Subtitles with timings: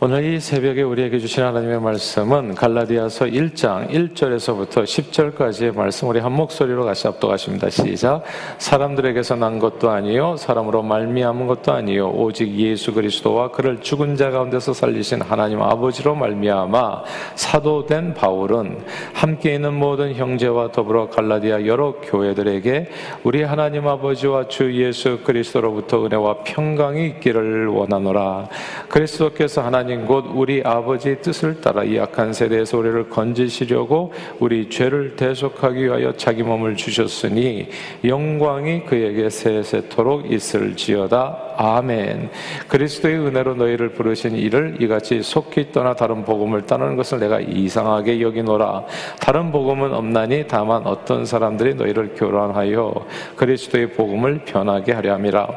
[0.00, 6.84] 오늘 이 새벽에 우리에게 주신 하나님의 말씀은 갈라디아서 1장 1절에서부터 10절까지의 말씀 우리 한 목소리로
[6.84, 7.68] 같이 압도하십니다.
[7.68, 8.22] 시작.
[8.58, 14.72] 사람들에게서 난 것도 아니요 사람으로 말미암은 것도 아니요 오직 예수 그리스도와 그를 죽은 자 가운데서
[14.72, 17.02] 살리신 하나님 아버지로 말미암아
[17.34, 18.78] 사도된 바울은
[19.14, 22.88] 함께 있는 모든 형제와 더불어 갈라디아 여러 교회들에게
[23.24, 28.48] 우리 하나님 아버지와 주 예수 그리스도로부터 은혜와 평강이 있기를 원하노라.
[28.88, 35.16] 그리스도께서 하나님 하나님 곧 우리 아버지의 뜻을 따라 이 악한 세대에서 우리를 건지시려고 우리 죄를
[35.16, 37.68] 대속하기 위하여 자기 몸을 주셨으니
[38.04, 41.54] 영광이 그에게 세세토록 있을지어다.
[41.56, 42.28] 아멘.
[42.68, 48.84] 그리스도의 은혜로 너희를 부르신 이를 이같이 속히 떠나 다른 복음을 따르는 것을 내가 이상하게 여기노라.
[49.20, 52.94] 다른 복음은 없나니 다만 어떤 사람들이 너희를 교란하여
[53.36, 55.48] 그리스도의 복음을 변하게 하려 함이라.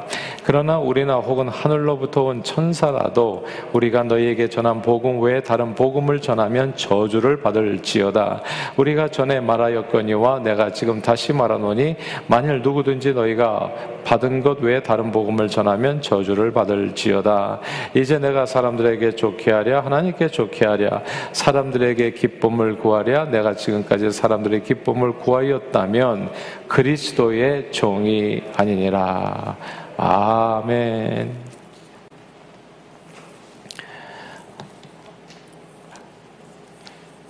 [0.43, 6.75] 그러나 우리나 혹은 하늘로부터 온 천사라도 우리가 너희 에게 전한 복음 외에 다른 복음을 전하면
[6.75, 8.41] 저주를 받을지어다.
[8.77, 11.95] 우리가 전에 말하였거니와 내가 지금 다시 말하노니
[12.27, 13.71] 만일 누구든지 너희가
[14.05, 17.59] 받은 것 외에 다른 복음을 전하면 하면 저주를 받을지어다.
[17.95, 21.01] 이제 내가 사람들에게 좋게 하랴 하나님께 좋게 하랴
[21.33, 26.29] 사람들에게 기쁨을 구하랴 내가 지금까지 사람들의 기쁨을 구하였다면
[26.67, 29.57] 그리스도의 종이 아니니라.
[29.97, 31.50] 아멘.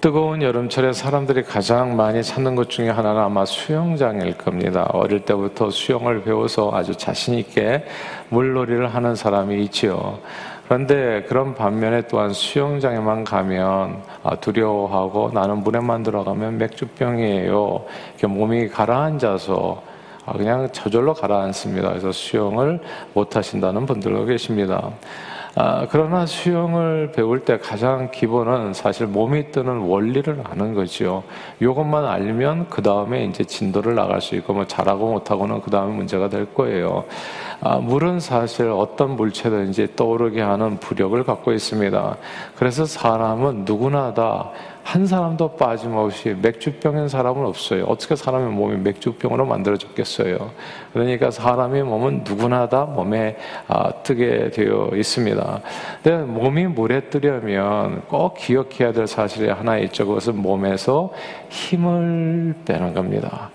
[0.02, 4.88] 뜨거운 여름철에 사람들이 가장 많이 찾는 것 중에 하나는 아마 수영장일 겁니다.
[4.94, 7.86] 어릴 때부터 수영을 배워서 아주 자신있게
[8.30, 10.18] 물놀이를 하는 사람이 있지요.
[10.64, 17.86] 그런데 그런 반면에 또한 수영장에만 가면 아, 두려워하고 나는 물에만 들어가면 맥주병이에요.
[18.28, 19.84] 몸이 가라앉아서
[20.26, 21.90] 아, 그냥 저절로 가라앉습니다.
[21.90, 22.80] 그래서 수영을
[23.14, 24.90] 못 하신다는 분들도 계십니다.
[25.54, 31.24] 아, 그러나 수영을 배울 때 가장 기본은 사실 몸이 뜨는 원리를 아는 거죠.
[31.60, 36.30] 이것만 알면 그 다음에 이제 진도를 나갈 수 있고 뭐 잘하고 못하고는 그 다음에 문제가
[36.30, 37.04] 될 거예요.
[37.60, 42.16] 아, 물은 사실 어떤 물체든지 떠오르게 하는 부력을 갖고 있습니다.
[42.56, 44.52] 그래서 사람은 누구나 다
[44.92, 47.86] 한 사람도 빠짐없이 맥주병인 사람은 없어요.
[47.86, 50.52] 어떻게 사람의 몸이 맥주병으로 만들어졌겠어요?
[50.92, 53.38] 그러니까 사람의 몸은 누구나 다 몸에
[53.70, 55.62] 아, 뜨게 되어 있습니다.
[56.04, 60.06] 근데 몸이 물에 뜨려면 꼭 기억해야 될 사실이 하나 있죠.
[60.06, 61.14] 그것은 몸에서
[61.48, 63.50] 힘을 빼는 겁니다.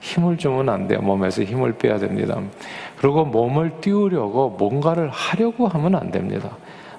[0.00, 1.02] 힘을 주면 안 돼요.
[1.02, 2.40] 몸에서 힘을 빼야 됩니다.
[2.96, 6.48] 그리고 몸을 띄우려고 뭔가를 하려고 하면 안 됩니다.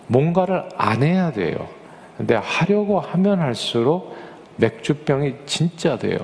[0.05, 1.78] 뭔가를 안 해야 돼요.
[2.19, 4.13] 근데 하려고 하면 할수록
[4.57, 6.18] 맥주병이 진짜 돼요.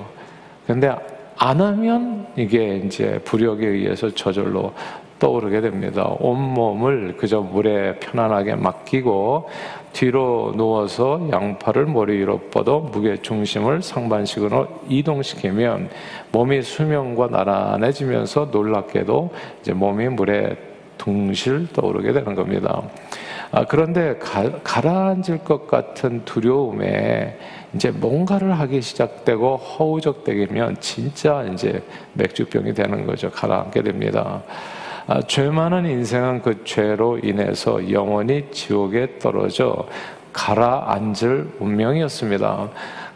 [0.66, 0.94] 근데
[1.38, 4.74] 안 하면 이게 이제 부력에 의해서 저절로
[5.18, 6.14] 떠오르게 됩니다.
[6.20, 9.48] 온몸을 그저 물에 편안하게 맡기고
[9.94, 15.88] 뒤로 누워서 양팔을 머리 위로 뻗어 무게 중심을 상반식으로 이동시키면
[16.30, 19.30] 몸이 수면과 나란해지면서 놀랍게도
[19.62, 20.58] 이제 몸이 물에
[20.98, 22.82] 둥실 떠오르게 되는 겁니다.
[23.56, 27.38] 아, 그런데 가, 가라앉을 것 같은 두려움에
[27.72, 33.30] 이제 뭔가를 하기 시작되고 허우적대면 진짜 이제 맥주병이 되는 거죠.
[33.30, 34.42] 가라앉게 됩니다.
[35.06, 39.86] 아, 죄 많은 인생은 그 죄로 인해서 영원히 지옥에 떨어져
[40.34, 42.68] 가라앉을 운명이었습니다.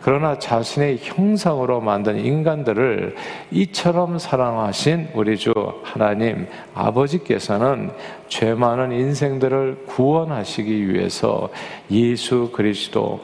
[0.02, 3.14] 그러나 자신의 형상으로 만든 인간들을
[3.50, 5.52] 이처럼 사랑하신 우리 주
[5.82, 7.90] 하나님 아버지께서는
[8.28, 11.50] 죄 많은 인생들을 구원하시기 위해서
[11.90, 13.20] 예수 그리스도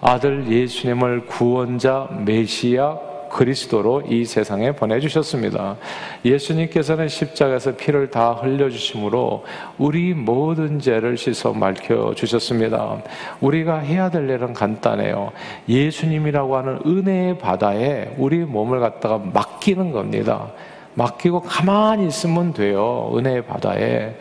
[0.00, 5.76] 아들 예수님을 구원자 메시아 그리스도로 이 세상에 보내주셨습니다.
[6.24, 9.44] 예수님께서는 십자가에서 피를 다 흘려주심으로
[9.78, 13.02] 우리 모든 죄를 씻어 밝혀주셨습니다.
[13.40, 15.32] 우리가 해야 될 일은 간단해요.
[15.68, 20.52] 예수님이라고 하는 은혜의 바다에 우리 몸을 갖다가 맡기는 겁니다.
[20.94, 23.12] 맡기고 가만히 있으면 돼요.
[23.14, 24.14] 은혜의 바다에.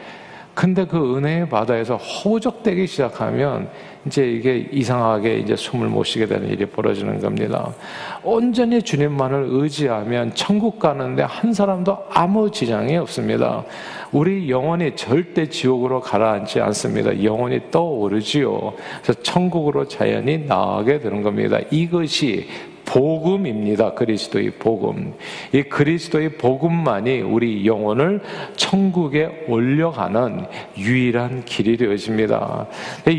[0.56, 3.70] 근데 그 은혜의 바다에서 호적되기 시작하면
[4.08, 7.74] 이제 이게 이상하게 이제 숨을 못 쉬게 되는 일이 벌어지는 겁니다.
[8.24, 13.66] 온전히 주님만을 의지하면 천국 가는데 한 사람도 아무 지장이 없습니다.
[14.14, 17.22] 우리 영혼이 절대 지옥으로 가라앉지 않습니다.
[17.22, 18.74] 영혼이 떠오르지요.
[19.04, 21.60] 그래서 천국으로 자연히 나가게 되는 겁니다.
[21.70, 22.48] 이것이
[22.86, 23.94] 복음입니다.
[23.94, 25.14] 그리스도의 복음.
[25.52, 28.22] 이 그리스도의 복음만이 우리 영혼을
[28.56, 30.46] 천국에 올려가는
[30.78, 32.68] 유일한 길이 되어집니다.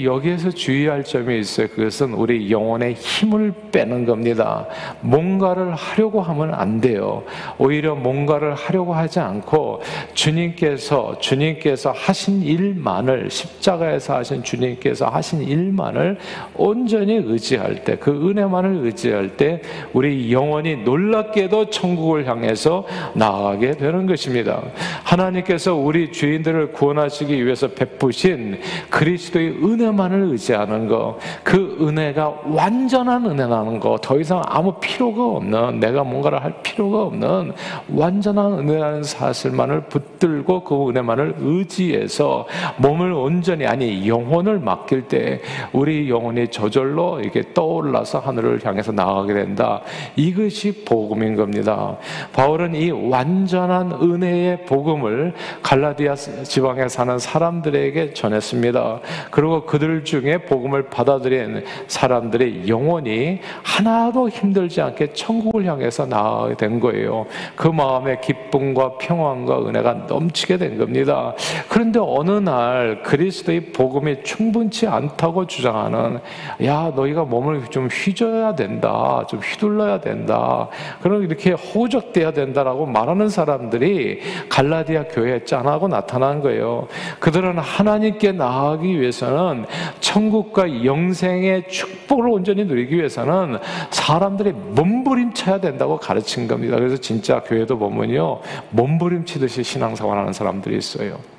[0.04, 1.68] 여기에서 주의할 점이 있어요.
[1.68, 4.66] 그것은 우리 영혼의 힘을 빼는 겁니다.
[5.00, 7.24] 뭔가를 하려고 하면 안 돼요.
[7.58, 9.82] 오히려 뭔가를 하려고 하지 않고
[10.14, 16.18] 주님께서 주님께서 하신 일만을 십자가에서 하신 주님께서 하신 일만을
[16.54, 19.55] 온전히 의지할 때 그 은혜만을 의지할 때
[19.92, 24.62] 우리 영혼이 놀랍게도 천국을 향해서 나아가게 되는 것입니다.
[25.04, 28.60] 하나님께서 우리 주인들을 구원하시기 위해서 베푸신
[28.90, 36.04] 그리스도의 은혜만을 의지하는 것, 그 은혜가 완전한 은혜라는 것, 더 이상 아무 필요가 없는, 내가
[36.04, 37.52] 뭔가를 할 필요가 없는
[37.88, 42.46] 완전한 은혜라는 사실만을 붙들고 그 은혜만을 의지해서
[42.78, 45.40] 몸을 온전히, 아니, 영혼을 맡길 때
[45.72, 49.80] 우리 영혼이 저절로 이렇게 떠올라서 하늘을 향해서 나아가게 된다.
[50.16, 51.96] 이것이 복음인 겁니다.
[52.32, 55.32] 바울은 이 완전한 은혜의 복음을
[55.62, 59.00] 갈라디아 지방에 사는 사람들에게 전했습니다.
[59.30, 67.26] 그리고 그들 중에 복음을 받아들인 사람들의 영혼이 하나도 힘들지 않게 천국을 향해서 나아가게 된 거예요.
[67.54, 71.34] 그 마음에 기쁨과 평안과 은혜가 넘치게 된 겁니다.
[71.68, 76.18] 그런데 어느 날 그리스도의 복음이 충분치 않다고 주장하는
[76.64, 80.68] 야 너희가 몸을 좀 휘저어야 된다, 좀 휘둘러야 된다.
[81.02, 86.88] 그럼 이렇게 호적돼야 된다라고 말하는 사람들이 갈라디아 교회에 짠하고 나타난 거예요.
[87.20, 89.66] 그들은 하나님께 나아가기 위해서는
[90.00, 93.58] 천국과 영생의 축복을 온전히 누리기 위해서는
[93.90, 96.76] 사람들이 몸부림쳐야 된다고 가르친 겁니다.
[96.76, 98.40] 그래서 진짜 교회도 보면요.
[98.70, 101.35] 몸부림치듯이 신앙생활하는 사람들이 있어요.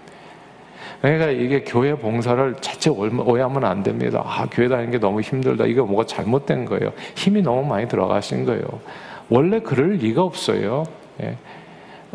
[1.01, 4.23] 그러니까 이게 교회 봉사를 자체 오해하면 안 됩니다.
[4.25, 5.65] 아, 교회 다니는 게 너무 힘들다.
[5.65, 6.91] 이거 뭐가 잘못된 거예요.
[7.15, 8.63] 힘이 너무 많이 들어가신 거예요.
[9.29, 10.83] 원래 그럴 리가 없어요.
[11.21, 11.37] 예.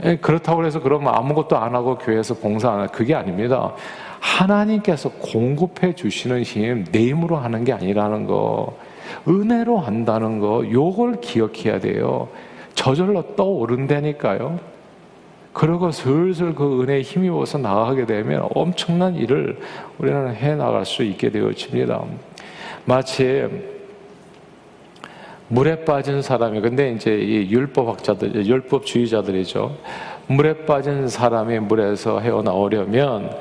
[0.05, 2.87] 예 그렇다고 해서 그러면 아무것도 안 하고 교회에서 봉사 안 하.
[2.87, 3.73] 그게 아닙니다.
[4.21, 8.77] 하나님께서 공급해 주시는 힘, 내 힘으로 하는 게 아니라는 거,
[9.29, 12.29] 은혜로 한다는 거, 요걸 기억해야 돼요.
[12.75, 14.72] 저절로 떠오른다니까요.
[15.53, 19.59] 그러고 슬슬 그 은혜에 힘입어서 나가게 되면 엄청난 일을
[19.99, 22.03] 우리는 해 나갈 수 있게 되어집니다.
[22.85, 23.49] 마치
[25.49, 29.77] 물에 빠진 사람이 근데 이제 이 율법학자들, 율법주의자들이죠.
[30.29, 33.37] 물에 빠진 사람이 물에서 헤어나오려면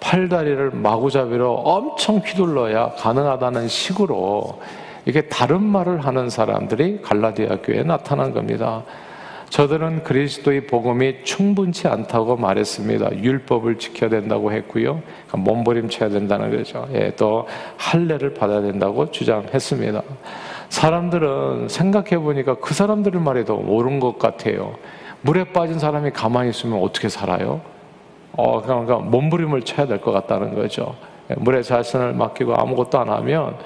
[0.00, 4.60] 팔다리를 마구잡이로 엄청 휘둘러야 가능하다는 식으로
[5.06, 8.82] 이게 다른 말을 하는 사람들이 갈라디아 교회에 나타난 겁니다.
[9.58, 13.22] 저들은 그리스도의 복음이 충분치 않다고 말했습니다.
[13.22, 15.00] 율법을 지켜야 된다고 했고요.
[15.28, 16.88] 그러니까 몸부림쳐야 된다는 거죠.
[16.92, 17.46] 예, 또
[17.76, 20.02] 할례를 받아야 된다고 주장했습니다.
[20.70, 24.74] 사람들은 생각해 보니까 그 사람들의 말에도 옳은 것 같아요.
[25.20, 27.60] 물에 빠진 사람이 가만히 있으면 어떻게 살아요?
[28.32, 30.96] 어, 그러니까 몸부림을 쳐야 될 것 같다는 거죠.
[31.30, 33.56] 예, 물에 자신을 맡기고 아무것도 안 하면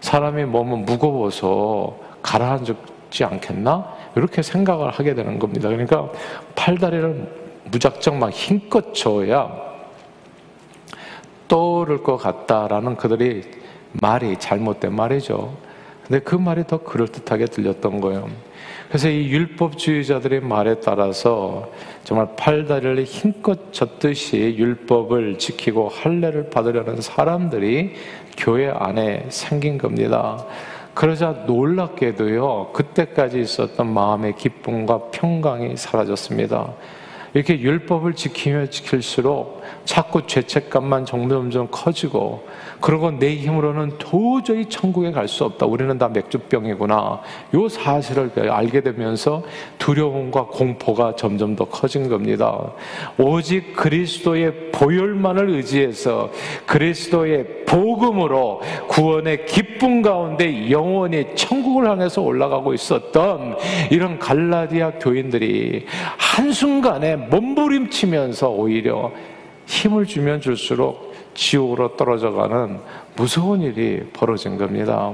[0.00, 2.74] 사람이 몸은 무거워서 가라앉
[3.10, 3.94] 지 않겠나?
[4.16, 5.68] 이렇게 생각을 하게 되는 겁니다.
[5.68, 6.10] 그러니까
[6.54, 9.50] 팔다리를 무작정 막 힘껏 줘야
[11.46, 13.42] 떠오를 것 같다라는 그들이
[13.92, 15.56] 말이 잘못된 말이죠.
[16.06, 18.28] 근데 그 말이 더 그럴듯하게 들렸던 거예요.
[18.88, 21.70] 그래서 이 율법주의자들의 말에 따라서
[22.04, 27.94] 정말 팔다리를 힘껏 졌듯이 율법을 지키고 할례를 받으려는 사람들이
[28.38, 30.46] 교회 안에 생긴 겁니다.
[30.98, 36.72] 그러자 놀랍게도요, 그때까지 있었던 마음의 기쁨과 평강이 사라졌습니다.
[37.34, 42.46] 이렇게 율법을 지키며 지킬수록 자꾸 죄책감만 점점점 커지고
[42.80, 45.66] 그리고 내 힘으로는 도저히 천국에 갈 수 없다.
[45.66, 47.20] 우리는 다 맥주병이구나.
[47.54, 49.42] 요 사실을 알게 되면서
[49.78, 52.72] 두려움과 공포가 점점 더 커진 겁니다.
[53.18, 56.30] 오직 그리스도의 보혈만을 의지해서
[56.66, 63.56] 그리스도의 복음으로 구원의 기쁨 가운데 영원히 천국을 향해서 올라가고 있었던
[63.90, 65.84] 이런 갈라디아 교인들이
[66.16, 69.12] 한순간에 몸부림치면서 오히려
[69.66, 72.80] 힘을 주면 줄수록 지옥으로 떨어져가는
[73.16, 75.12] 무서운 일이 벌어진 겁니다.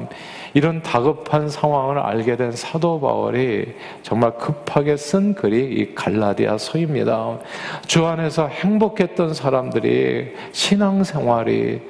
[0.54, 7.38] 이런 다급한 상황을 알게 된 사도 바울이 정말 급하게 쓴 글이 이 갈라디아 서입니다.
[7.86, 11.82] 주 안에서 행복했던 사람들이 신앙생활이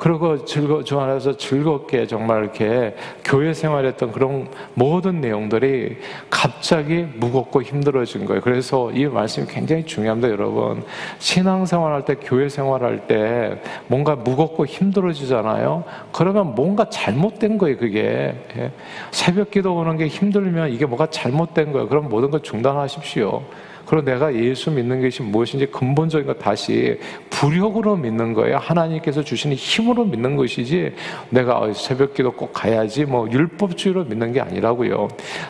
[0.00, 5.98] 그리고 즐거 주 안에서 즐겁게 정말 이렇게 교회 생활했던 그런 모든 내용들이
[6.30, 8.40] 갑자기 무겁고 힘들어진 거예요.
[8.40, 10.82] 그래서 이 말씀이 굉장히 중요합니다, 여러분.
[11.18, 15.84] 신앙 생활할 때, 교회 생활할 때 뭔가 무겁고 힘들어지잖아요.
[16.12, 18.34] 그러면 뭔가 잘못된 거예요, 그게.
[18.56, 18.72] 예.
[19.10, 21.88] 새벽 기도 오는 게 힘들면 이게 뭐가 잘못된 거예요.
[21.88, 23.42] 그럼 모든 걸 중단하십시오.
[23.90, 26.96] 그리고 내가 예수 믿는 것이 무엇인지 근본적인 거 다시
[27.28, 28.58] 부력으로 믿는 거예요.
[28.58, 30.94] 하나님께서 주시는 힘으로 믿는 것이지
[31.30, 35.08] 내가 새벽 기도 꼭 가야지 뭐 율법주의로 믿는 게 아니라고요.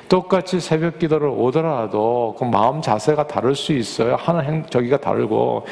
[0.09, 4.17] 똑같이 새벽 기도를 오더라도 그 마음 자세가 다를 수 있어요.
[4.17, 5.67] 하는 행, 저기가 다르고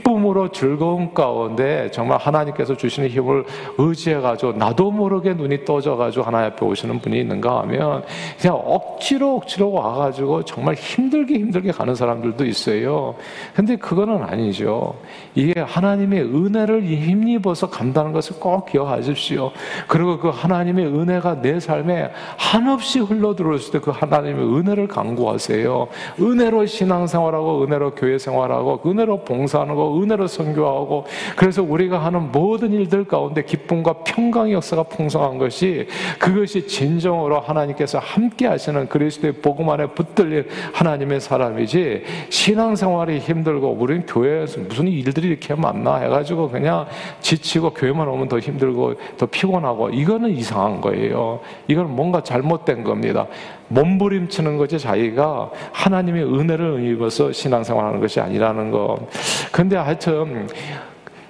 [0.00, 3.44] 기쁨으로 즐거운 가운데 정말 하나님께서 주시는 힘을
[3.78, 8.04] 의지해가지고 나도 모르게 눈이 떠져가지고 하나님 앞에 오시는 분이 있는가 하면
[8.40, 13.14] 그냥 억지로 억지로 와가지고 정말 힘들게 힘들게 가는 사람들도 있어요.
[13.54, 14.94] 근데 그거는 아니죠.
[15.34, 19.50] 이게 하나님의 은혜를 힘입어서 간다는 것을 꼭 기억하십시오.
[19.86, 25.88] 그리고 그 하나님의 은혜가 내 삶에 한없이 흘러 들어올 때 그 하나님의 은혜를 강구하세요.
[26.20, 31.06] 은혜로 신앙생활하고 은혜로 교회 생활하고 은혜로 봉사하는 거, 은혜로 선교하고
[31.36, 35.86] 그래서 우리가 하는 모든 일들 가운데 기쁨과 평강의 역사가 풍성한 것이
[36.18, 44.60] 그것이 진정으로 하나님께서 함께 하시는 그리스도의 복음 안에 붙들린 하나님의 사람이지 신앙생활이 힘들고 우리는 교회에서
[44.60, 46.86] 무슨 일들이 이렇게 많나 해가지고 그냥
[47.20, 51.40] 지치고 교회만 오면 더 힘들고 더 피곤하고 이거는 이상한 거예요.
[51.68, 53.26] 이건 뭔가 잘못된 겁니다.
[53.70, 59.08] 몸부림치는 거지 자기가 하나님의 은혜를 입어서 신앙생활하는 것이 아니라는 거.
[59.52, 60.48] 근데 하여튼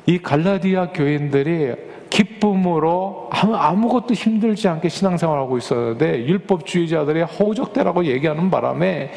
[0.06, 9.12] 이 갈라디아 교인들이 기쁨으로 아무것도 힘들지 않게 신앙생활하고 있었는데 율법주의자들이 허우적대라고 얘기하는 바람에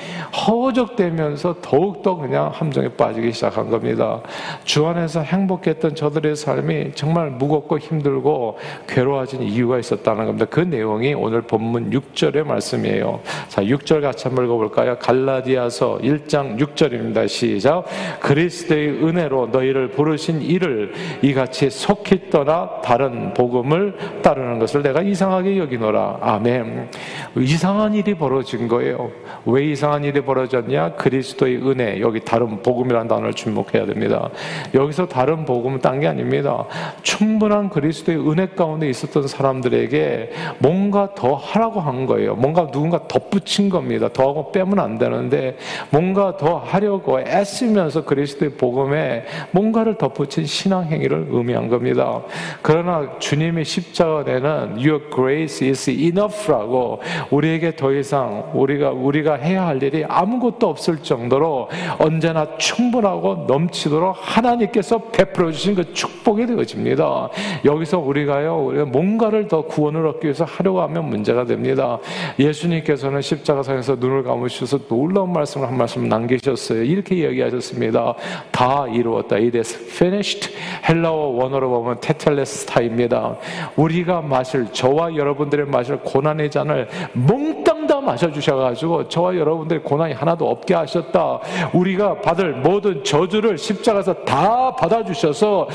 [0.45, 4.21] 허우적대면서 더욱더 그냥 함정에 빠지기 시작한 겁니다.
[4.63, 10.45] 주 안에서 행복했던 저들의 삶이 정말 무겁고 힘들고 괴로워진 이유가 있었다는 겁니다.
[10.49, 13.19] 그 내용이 오늘 본문 6절의 말씀이에요.
[13.49, 14.97] 자, 6절 같이 한번 읽어볼까요?
[14.99, 17.27] 갈라디아서 1장 6절입니다.
[17.27, 17.85] 시작.
[18.19, 26.17] 그리스도의 은혜로 너희를 부르신 이를 이같이 속히 떠나 다른 복음을 따르는 것을 내가 이상하게 여기노라.
[26.21, 26.89] 아멘.
[27.37, 29.09] 이상한 일이 벌어진 거예요.
[29.45, 30.95] 왜 이상한 일이 벌어졌냐?
[30.95, 32.01] 그리스도의 은혜.
[32.01, 34.29] 여기 다른 복음이라는 단어를 주목해야 됩니다.
[34.73, 36.65] 여기서 다른 복음은 딴 게 아닙니다.
[37.03, 42.35] 충분한 그리스도의 은혜 가운데 있었던 사람들에게 뭔가 더 하라고 한 거예요.
[42.35, 44.09] 뭔가 누군가 덧붙인 겁니다.
[44.11, 45.55] 더하고 빼면 안 되는데
[45.91, 52.21] 뭔가 더 하려고 애쓰면서 그리스도의 복음에 뭔가를 덧붙인 신앙 행위를 의미한 겁니다.
[52.61, 56.99] 그 러나 주님의 십자가에는 Your grace is enough라고
[57.29, 64.97] 우리에게 더 이상 우리가 우리가 해야 할 일이 아무것도 없을 정도로 언제나 충분하고 넘치도록 하나님께서
[65.11, 67.29] 베풀어 주신 그 축복이 되어집니다.
[67.63, 71.99] 여기서 우리가요, 우리가 뭔가를 더 구원을 얻기 위해서 하려고 하면 문제가 됩니다.
[72.39, 76.83] 예수님께서는 십자가상에서 눈을 감으셔서 놀라운 말씀을 한 말씀 남기셨어요.
[76.83, 78.15] 이렇게 이야기하셨습니다.
[78.51, 79.35] 다 이루었다.
[79.35, 80.51] It is finished.
[80.87, 83.35] 헬라어 원어로 보면 테텔레스 스타입니다.
[83.75, 90.13] 우리가 마실 저와 여러분들의 마실 고난의 잔을 몽땅 다 마셔 주셔 가지고 저와 여러분들의 고난이
[90.13, 91.39] 하나도 없게 하셨다.
[91.73, 95.67] 우리가 받을 모든 저주를 십자가에서 다 받아 주셔서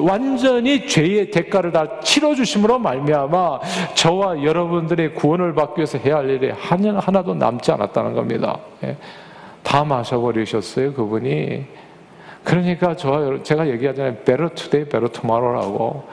[0.00, 3.60] 완전히 죄의 대가를 다 치러 주심으로 말미암아
[3.94, 8.58] 저와 여러분들의 구원을 받기 위해서 해야 할 일이 하나도 남지 않았다는 겁니다.
[8.84, 8.96] 예.
[9.62, 11.64] 다 마셔 버리셨어요, 그분이.
[12.44, 14.16] 그러니까 저 제가 얘기하잖아요.
[14.16, 16.04] better today, better tomorrow라고.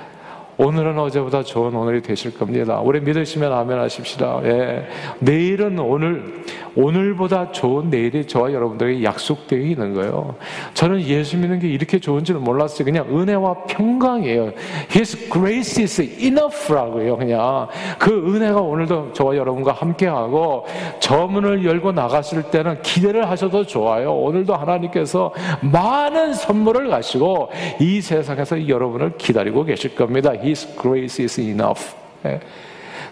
[0.61, 2.79] 오늘은 어제보다 좋은 오늘이 되실 겁니다.
[2.81, 4.41] 우리 믿으시면 아멘 하십시다.
[4.43, 4.85] 예.
[5.17, 6.43] 내일은 오늘,
[6.75, 10.35] 오늘보다 좋은 내일이 저와 여러분들에게 약속되어 있는 거예요.
[10.75, 12.85] 저는 예수 믿는 게 이렇게 좋은지는 몰랐어요.
[12.85, 14.51] 그냥 은혜와 평강이에요.
[14.91, 17.17] His grace is enough라고요.
[17.17, 20.67] 그냥 그 은혜가 오늘도 저와 여러분과 함께하고
[20.99, 24.13] 저 문을 열고 나갔을 때는 기대를 하셔도 좋아요.
[24.13, 27.49] 오늘도 하나님께서 많은 선물을 가시고
[27.79, 30.31] 이 세상에서 여러분을 기다리고 계실 겁니다.
[30.51, 31.95] His grace is enough.
[32.25, 32.39] 예.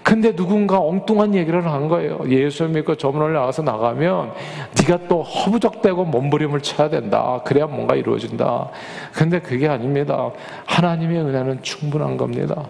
[0.04, 2.20] 근데 누군가 엉뚱한 얘기를 한 거예요.
[2.30, 4.34] 예수 믿고 저문을 나가서 나가면
[4.80, 7.42] 네가 또 허부적대고 몸부림을 쳐야 된다.
[7.46, 8.70] 그래야 뭔가 이루어진다.
[9.14, 10.32] 근데 그게 아닙니다.
[10.66, 12.66] 하나님의 은혜는 충분한 겁니다.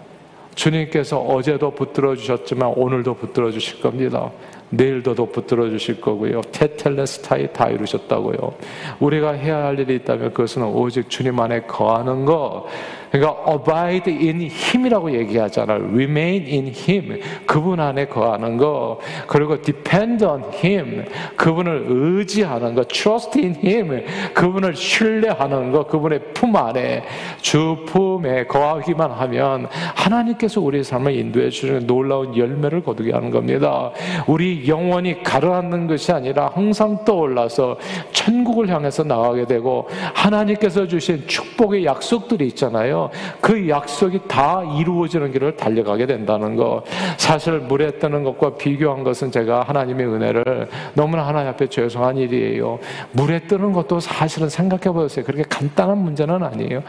[0.54, 4.30] 주님께서 어제도 붙들어 주셨지만 오늘도 붙들어 주실 겁니다.
[4.70, 6.40] 내일도 더 붙들어 주실 거고요.
[6.52, 8.54] 테텔레스타이 다 이루셨다고요.
[9.00, 12.66] 우리가 해야 할 일이 있다면 그것은 오직 주님 안에 거하는 거.
[13.10, 15.88] 그러니까 abide in him이라고 얘기하잖아요.
[15.92, 17.20] remain in him.
[17.44, 19.00] 그분 안에 거하는 거.
[19.26, 21.04] 그리고 depend on him.
[21.34, 22.84] 그분을 의지하는 거.
[22.84, 24.04] trust in him.
[24.32, 25.86] 그분을 신뢰하는 거.
[25.86, 27.02] 그분의 품 안에
[27.40, 33.90] 주 품에 거하기만 하면 하나님께서 우리의 삶을 인도해 주시는 놀라운 열매를 거두게 하는 겁니다.
[34.28, 37.76] 우리 영원히 가라앉는 것이 아니라 항상 떠올라서
[38.12, 43.10] 천국을 향해서 나가게 되고 하나님께서 주신 축복의 약속들이 있잖아요.
[43.40, 46.82] 그 약속이 다 이루어지는 길을 달려가게 된다는 거.
[47.16, 52.78] 사실 물에 뜨는 것과 비교한 것은 제가 하나님의 은혜를 너무나 하나님 앞에 죄송한 일이에요.
[53.12, 55.24] 물에 뜨는 것도 사실은 생각해 보세요.
[55.24, 56.82] 그렇게 간단한 문제는 아니에요.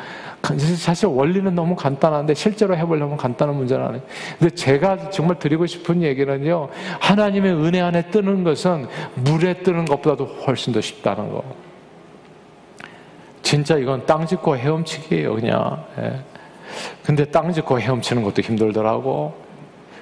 [0.78, 4.04] 사실 원리는 너무 간단한데 실제로 해보려면 간단한 문제는 아니에요.
[4.40, 6.70] 근데 제가 정말 드리고 싶은 얘기는요.
[7.00, 11.44] 하나님의 은혜 안에 뜨는 것은 물에 뜨는 것보다도 훨씬 더 쉽다는 거.
[13.44, 15.86] 진짜 이건 땅 짚고 헤엄치기예요, 그냥.
[16.00, 16.22] 예.
[17.04, 19.34] 근데 땅 짚고 헤엄치는 것도 힘들더라고.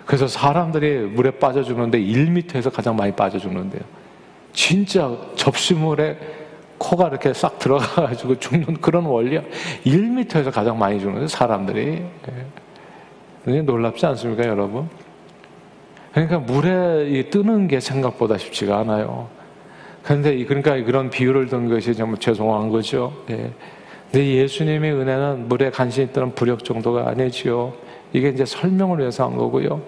[0.06, 3.82] 그래서 사람들이 물에 빠져 죽는데 1m에서 가장 많이 빠져 죽는데요.
[4.54, 6.18] 진짜 접시물에
[6.80, 9.42] 코가 이렇게 싹 들어가가지고 죽는 그런 원리야.
[9.86, 12.02] 1m에서 가장 많이 죽는 사람들이.
[13.48, 13.62] 예.
[13.62, 14.90] 놀랍지 않습니까, 여러분?
[16.14, 19.30] 그러니까 물에 뜨는 게 생각보다 쉽지가 않아요.
[20.04, 23.14] 그런데 그러니까 그런 비유를 든 것이 정말 죄송한 거죠.
[23.30, 23.52] 예.
[24.12, 27.74] 근데 예수님의 은혜는 물에 간신히 뜨는 부력 정도가 아니지요.
[28.14, 29.82] 이게 이제 설명을 위해서 한 거고요.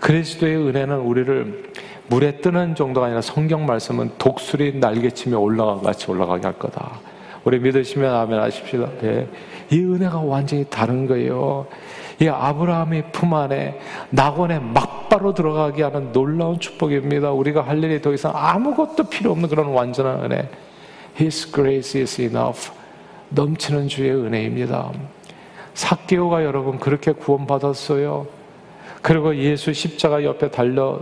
[0.00, 1.72] 그리스도의 은혜는 우리를
[2.12, 7.00] 물에 뜨는 정도가 아니라 성경 말씀은 독수리 날개치며 올라가 같이 올라가게 할 거다.
[7.42, 8.86] 우리 믿으시면 아멘 하십시다.
[9.04, 9.26] 예.
[9.70, 11.66] 이 은혜가 완전히 다른 거예요.
[12.20, 17.32] 이 아브라함의 품 안에 낙원에 막바로 들어가게 하는 놀라운 축복입니다.
[17.32, 20.50] 우리가 할 일이 더 이상 아무것도 필요 없는 그런 완전한 은혜.
[21.18, 22.72] His grace is enough.
[23.30, 24.92] 넘치는 주의 은혜입니다.
[25.72, 28.26] 사개오가 여러분 그렇게 구원받았어요.
[29.00, 31.00] 그리고 예수 십자가 옆에 달려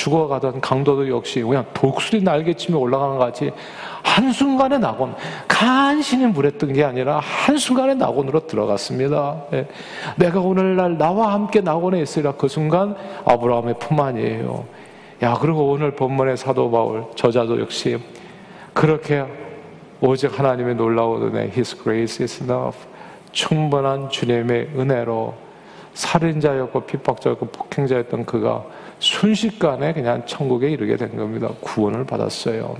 [0.00, 3.50] 죽어가던 강도도 역시 그냥 독수리 날개치며 올라가는 것 같이
[4.02, 5.14] 한순간에 낙원,
[5.46, 9.42] 간신히 뜬게 아니라 한순간에 낙원으로 들어갔습니다.
[9.52, 9.66] 예.
[10.16, 14.64] 내가 오늘날 나와 함께 낙원에 있으리라 그 순간 아브라함의 품 안이에요.
[15.22, 17.98] 야, 그리고 오늘 본문의 사도 바울, 저자도 역시
[18.72, 19.24] 그렇게
[20.00, 22.78] 오직 하나님의 놀라운 은혜, His grace is enough.
[23.32, 25.34] 충분한 주님의 은혜로
[25.92, 28.64] 살인자였고 핍박자였고 폭행자였던 그가
[29.00, 31.48] 순식간에 그냥 천국에 이르게 된 겁니다.
[31.60, 32.76] 구원을 받았어요.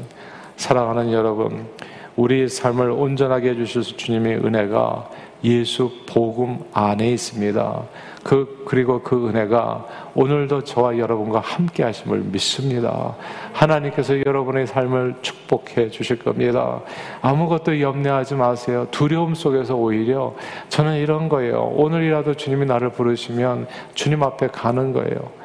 [0.56, 1.66] 사랑하는 여러분,
[2.14, 5.10] 우리 삶을 온전하게 해주실 주님의 은혜가
[5.42, 7.82] 예수 복음 안에 있습니다.
[8.22, 13.16] 그, 그리고 그 은혜가 오늘도 저와 여러분과 함께 하심을 믿습니다.
[13.54, 16.82] 하나님께서 여러분의 삶을 축복해 주실 겁니다.
[17.22, 18.86] 아무것도 염려하지 마세요.
[18.90, 20.34] 두려움 속에서 오히려
[20.68, 21.72] 저는 이런 거예요.
[21.74, 25.40] 오늘이라도 주님이 나를 부르시면 주님 앞에 가는 거예요.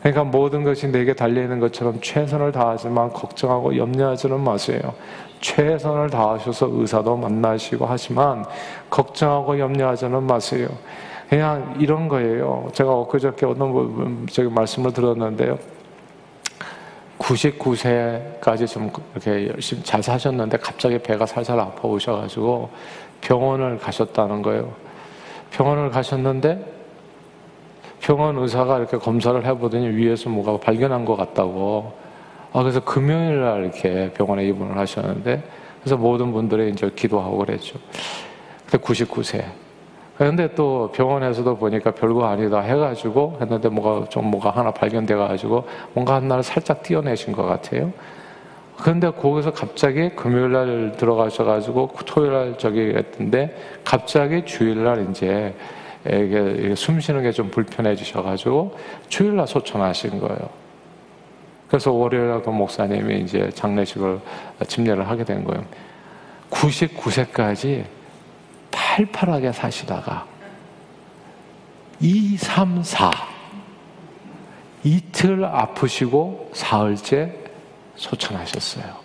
[0.00, 4.80] 그러니까 모든 것이 내게 달려있는 것처럼 최선을 다하지만 걱정하고 염려하지는 마세요.
[5.40, 8.44] 최선을 다하셔서 의사도 만나시고 하지만
[8.90, 10.68] 걱정하고 염려하지는 마세요.
[11.28, 12.68] 그냥 이런 거예요.
[12.72, 15.58] 제가 엊그저께 어떤 저기 말씀을 들었는데요.
[17.18, 22.70] 99세까지 좀 이렇게 열심히 잘 사셨는데 갑자기 배가 살살 아파 오셔가지고
[23.20, 24.72] 병원을 가셨다는 거예요.
[25.50, 26.77] 병원을 가셨는데
[28.08, 31.92] 병원 의사가 이렇게 검사를 해보더니 위에서 뭐가 발견한 것 같다고.
[32.54, 35.42] 아, 그래서 금요일 날 이렇게 병원에 입원을 하셨는데,
[35.80, 37.78] 그래서 모든 분들이 이제 기도하고 그랬죠.
[38.64, 39.44] 근데 99세.
[40.16, 46.42] 그런데 또 병원에서도 보니까 별거 아니다 해가지고 했는데 뭐가 좀 뭐가 하나 발견돼가지고 뭔가 한날
[46.42, 47.92] 살짝 띄어내신 것 같아요.
[48.78, 55.54] 그런데 거기서 갑자기 금요일 날 들어가셔가지고 토요일 날 저기 했던데 갑자기 주일 날 이제
[56.06, 60.48] 이게 숨 쉬는 게 좀 불편해지셔가지고 주일날 소천하신 거예요.
[61.68, 64.20] 그래서 월요일 그 목사님이 이제 장례식을
[64.66, 65.64] 집례를 하게 된 거예요.
[66.50, 67.84] 99세까지
[68.70, 70.26] 팔팔하게 사시다가
[72.00, 73.10] 2, 3, 4
[74.84, 77.34] 이틀 아프시고 사흘째
[77.96, 78.96] 소천하셨어요.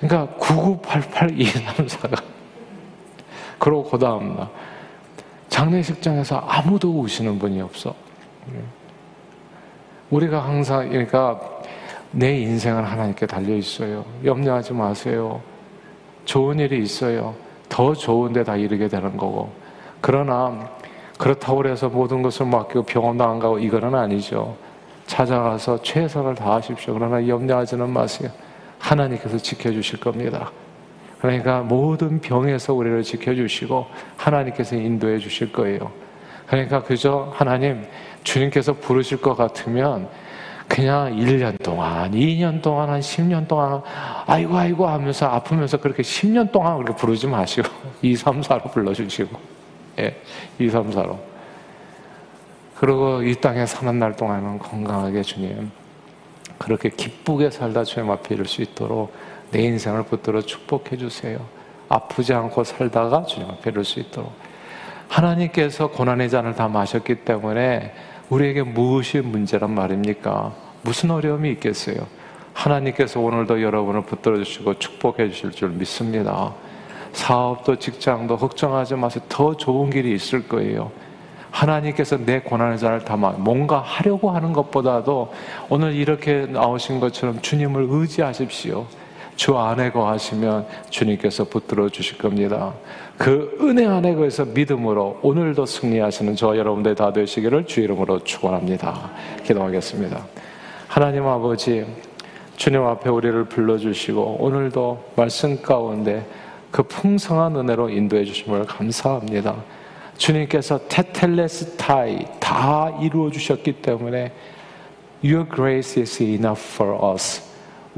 [0.00, 2.22] 그러니까 9988 2, 3, 4가
[3.58, 4.48] 그러고 그 다음날
[5.48, 7.94] 장례식장에서 아무도 우시는 분이 없어.
[10.10, 11.40] 우리가 항상 그러니까
[12.10, 14.04] 내 인생은 하나님께 달려 있어요.
[14.24, 15.40] 염려하지 마세요.
[16.24, 17.34] 좋은 일이 있어요.
[17.68, 19.50] 더 좋은데 다 이르게 되는 거고.
[20.00, 20.70] 그러나
[21.18, 24.56] 그렇다고 해서 모든 것을 맡기고 병원도 안 가고 이거는 아니죠.
[25.06, 26.94] 찾아가서 최선을 다하십시오.
[26.94, 28.30] 그러나 염려하지는 마세요.
[28.78, 30.50] 하나님께서 지켜주실 겁니다.
[31.20, 35.90] 그러니까 모든 병에서 우리를 지켜주시고 하나님께서 인도해 주실 거예요.
[36.46, 37.84] 그러니까 그저 하나님
[38.22, 40.08] 주님께서 부르실 것 같으면
[40.68, 43.80] 그냥 1년 동안, 2년 동안, 한 10년 동안,
[44.26, 47.68] 아이고, 아이고 하면서 아프면서 그렇게 10년 동안 그렇게 부르지 마시고,
[48.02, 49.38] 2, 3, 4로 불러주시고,
[50.00, 50.20] 예,
[50.58, 51.16] 2, 3, 4로.
[52.78, 55.70] 그리고 이 땅에 사는 날 동안은 건강하게 주님,
[56.58, 59.12] 그렇게 기쁘게 살다 주님 앞에 이를 수 있도록
[59.50, 61.38] 내 인생을 붙들어 축복해 주세요.
[61.88, 64.32] 아프지 않고 살다가 주님 앞에 이를 수 있도록.
[65.08, 67.92] 하나님께서 고난의 잔을 다 마셨기 때문에
[68.28, 70.52] 우리에게 무엇이 문제란 말입니까?
[70.82, 71.96] 무슨 어려움이 있겠어요?
[72.52, 76.52] 하나님께서 오늘도 여러분을 붙들어 주시고 축복해 주실 줄 믿습니다.
[77.12, 79.24] 사업도 직장도 걱정하지 마세요.
[79.28, 80.90] 더 좋은 길이 있을 거예요.
[81.50, 85.32] 하나님께서 내 고난의 잔을 담아 뭔가 하려고 하는 것보다도
[85.70, 88.86] 오늘 이렇게 나오신 것처럼 주님을 의지하십시오.
[89.38, 92.74] 주 안에 거하시면 주님께서 붙들어 주실 겁니다.
[93.16, 99.12] 그 은혜 안에 거해서 믿음으로 오늘도 승리하시는 저 여러분들 다 되시기를 주 이름으로 축원합니다.
[99.44, 100.26] 기도하겠습니다.
[100.88, 101.86] 하나님 아버지
[102.56, 106.26] 주님 앞에 우리를 불러주시고 오늘도 말씀 가운데
[106.72, 109.54] 그 풍성한 은혜로 인도해 주심을 감사합니다.
[110.16, 114.32] 주님께서 테텔레스타이 다 이루어 주셨기 때문에
[115.22, 117.48] Your grace is enough for us.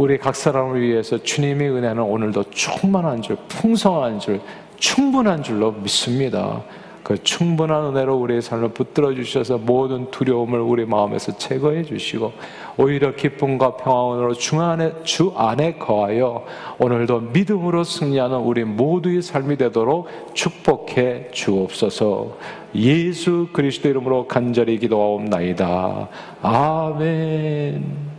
[0.01, 4.41] 우리 각 사람을 위해서 주님의 은혜는 오늘도 충만한 줄, 풍성한 줄,
[4.79, 6.63] 충분한 줄로 믿습니다.
[7.03, 12.33] 그 충분한 은혜로 우리의 삶을 붙들어 주셔서 모든 두려움을 우리 마음에서 제거해 주시고
[12.79, 16.47] 오히려 기쁨과 평안으로 주 안에, 주 안에 거하여
[16.79, 22.39] 오늘도 믿음으로 승리하는 우리 모두의 삶이 되도록 축복해 주옵소서
[22.75, 26.09] 예수 그리스도 이름으로 간절히 기도하옵나이다.
[26.41, 28.10] 아멘.